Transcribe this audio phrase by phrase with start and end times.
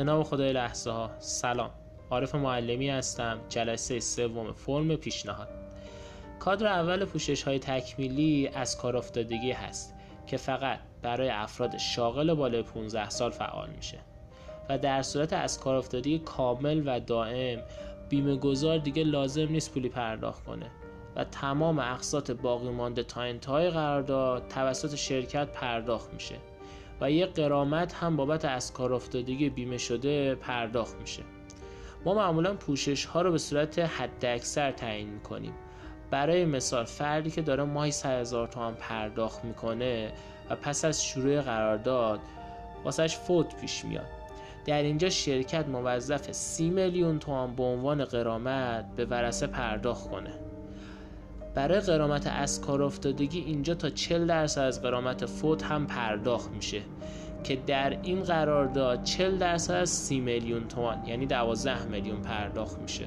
[0.00, 1.70] به نام خدای لحظه ها سلام.
[2.10, 3.38] عارف معلمی هستم.
[3.48, 5.48] جلسه سوم فرم پیشنهاد.
[6.38, 9.94] کادر اول پوشش های تکمیلی از کار افتادگی هست
[10.26, 13.98] که فقط برای افراد شاغل بالای 15 سال فعال میشه
[14.68, 17.62] و در صورت از کار افتادگی کامل و دائم
[18.08, 20.70] بیمه گذار دیگه لازم نیست پولی پرداخت کنه
[21.16, 26.36] و تمام اقساط باقی مانده تا انتهای قرارداد توسط شرکت پرداخت میشه.
[27.00, 31.22] و یک قرامت هم بابت از کار افتادگی بیمه شده پرداخت میشه.
[32.04, 35.52] ما معمولا پوشش ها رو به صورت حد اکثر تعیین می‌کنیم.
[36.10, 40.12] برای مثال فردی که داره ماهی 100 هزار تومان پرداخت می‌کنه
[40.50, 42.20] و پس از شروع قرارداد
[42.84, 44.06] واسهش فوت پیش میاد.
[44.66, 50.49] در اینجا شرکت موظف 30 میلیون تومان به عنوان قرامت به ورسه پرداخت کنه.
[51.54, 56.82] برای قرامت از کار افتادگی اینجا تا 40 درصد از قرامت فوت هم پرداخت میشه
[57.44, 63.06] که در این قرارداد 40 درصد از 30 میلیون تومان یعنی 12 میلیون پرداخت میشه.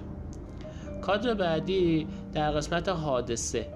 [1.01, 3.67] کادر بعدی در قسمت حادثه.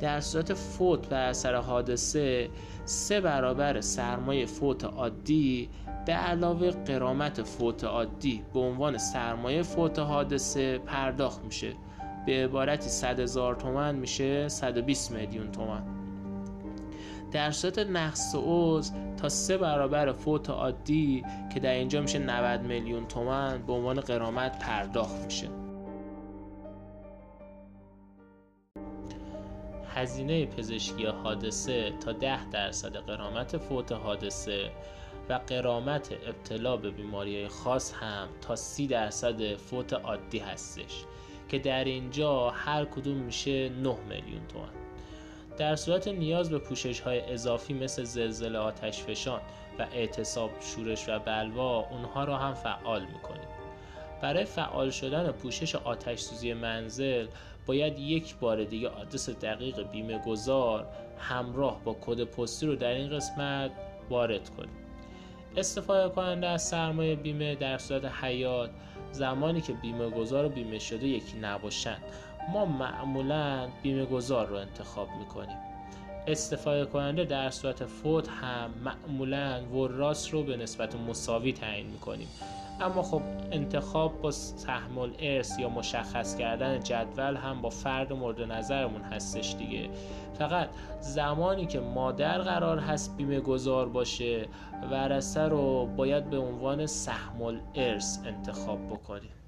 [0.00, 2.50] در صورت فوت به اثر حادثه
[2.84, 5.68] سه برابر سرمایه فوت عادی
[6.06, 11.72] به علاوه قرامت فوت عادی به عنوان سرمایه فوت حادثه پرداخت میشه.
[12.26, 15.82] به عبارتی 100 هزار تومن میشه 120 میلیون تومن.
[17.32, 23.06] در صورت نقص عضو تا سه برابر فوت عادی که در اینجا میشه 90 میلیون
[23.06, 25.48] تومن به عنوان قرامت پرداخت میشه.
[29.94, 34.70] هزینه پزشکی حادثه تا 10 درصد قرامت فوت حادثه
[35.28, 41.04] و قرامت ابتلا به بیماری خاص هم تا 30 درصد فوت عادی هستش.
[41.54, 44.68] که در اینجا هر کدوم میشه 9 میلیون تومن.
[45.58, 49.40] در صورت نیاز به پوشش های اضافی مثل زلزله آتش فشان
[49.78, 53.48] و اعتصاب شورش و بلوا اونها را هم فعال می‌کنیم.
[54.22, 57.26] برای فعال شدن پوشش آتش سوزی منزل
[57.66, 60.86] باید یک بار دیگه آدرس دقیق بیمه گذار
[61.18, 63.70] همراه با کد پستی رو در این قسمت
[64.10, 64.76] وارد کنیم.
[65.56, 68.70] استفاده کننده از سرمایه بیمه در صورت حیات
[69.14, 72.02] زمانی که بیمه گذار و بیمه شده یکی نباشند.
[72.52, 75.73] ما معمولا بیمه گذار رو انتخاب می‌کنیم.
[76.26, 82.28] استفاده کننده در صورت فوت هم معمولا وراس رو به نسبت مساوی تعیین می‌کنیم.
[82.80, 85.12] اما خب انتخاب با سهم
[85.58, 89.88] یا مشخص کردن جدول هم با فرد مورد نظرمون هستش دیگه.
[90.38, 90.68] فقط
[91.00, 94.48] زمانی که مادر قرار هست بیمه گذار باشه
[94.90, 99.43] ورسه رو باید به عنوان سهم ارث انتخاب بکنیم.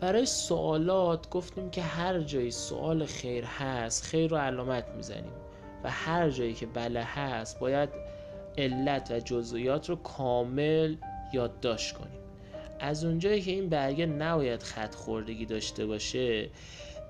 [0.00, 5.32] برای سوالات گفتیم که هر جایی سوال خیر هست خیر رو علامت می‌زنیم.
[5.84, 7.88] و هر جایی که بله هست باید
[8.58, 10.96] علت و جزئیات رو کامل
[11.32, 12.20] یادداشت کنیم.
[12.80, 16.50] از اونجایی که این برگه نباید خط خوردگی داشته باشه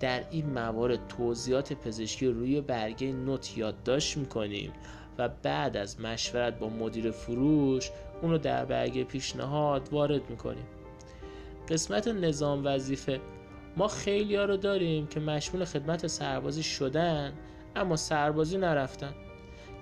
[0.01, 4.73] در این موارد توضیحات پزشکی روی برگه نوت یادداشت می‌کنیم
[5.19, 7.91] و بعد از مشورت با مدیر فروش
[8.23, 10.67] اون رو در برگه پیشنهاد وارد می‌کنیم.
[11.69, 13.21] قسمت نظام وظیفه.
[13.77, 17.33] ما خیلی ها رو داریم که مشمول خدمت سربازی شدن
[17.77, 19.15] اما سربازی نرفتن.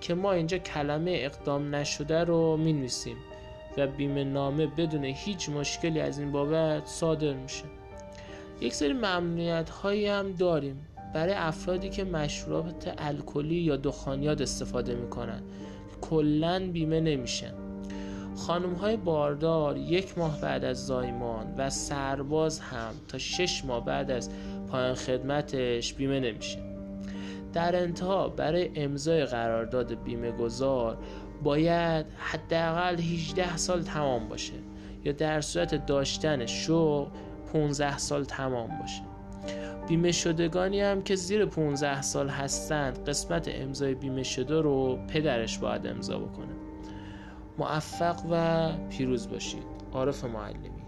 [0.00, 3.16] که ما اینجا کلمه اقدام نشده رو می نویسیم
[3.76, 7.64] و بیمه نامه بدون هیچ مشکلی از این بابت صادر میشه.
[8.60, 10.86] یک سری ممنوعیت هایی هم داریم.
[11.14, 15.42] برای افرادی که مشروبات الکلی یا دخانیات استفاده می‌کنن.
[16.00, 17.66] کلا بیمه نمیشن.
[18.36, 24.10] خانم های باردار یک ماه بعد از زایمان و سرباز هم تا شش ماه بعد
[24.10, 24.30] از
[24.70, 26.58] پایان خدمتش بیمه نمیشه.
[27.52, 30.98] در انتها برای امضای قرارداد بیمه گذار
[31.42, 34.54] باید حداقل 18 سال تمام باشه
[35.04, 37.10] یا در صورت داشتن شغل
[37.53, 39.03] 15 سال تمام باشه.
[39.88, 45.86] بیمه شدگانی هم که زیر 15 سال هستند قسمت امضای بیمه شده رو پدرش باید
[45.86, 46.53] امضا بکنه.
[47.58, 49.66] موفق و پیروز باشید.
[49.92, 50.85] عارف معلمی.